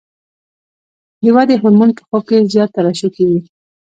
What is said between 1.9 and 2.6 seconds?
په خوب کې